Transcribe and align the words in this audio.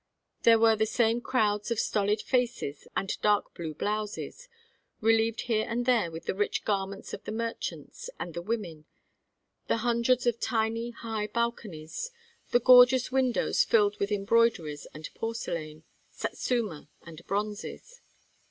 There 0.41 0.57
were 0.57 0.75
the 0.75 0.87
same 0.87 1.21
crowds 1.21 1.69
of 1.69 1.79
stolid 1.79 2.23
faces 2.23 2.87
and 2.97 3.15
dark 3.21 3.53
blue 3.53 3.75
blouses, 3.75 4.47
relieved 4.99 5.41
here 5.41 5.67
and 5.69 5.85
there 5.85 6.09
with 6.09 6.25
the 6.25 6.33
rich 6.33 6.65
garments 6.65 7.13
of 7.13 7.23
the 7.23 7.31
merchants 7.31 8.09
and 8.19 8.33
the 8.33 8.41
women; 8.41 8.85
the 9.67 9.77
hundreds 9.85 10.25
of 10.25 10.39
tiny 10.39 10.89
high 10.89 11.27
balconies; 11.27 12.09
the 12.49 12.59
gorgeous 12.59 13.11
windows 13.11 13.63
filled 13.63 13.99
with 13.99 14.11
embroideries 14.11 14.87
and 14.91 15.07
porcelain, 15.13 15.83
Satsuma 16.09 16.89
and 17.03 17.23
bronzes. 17.27 18.01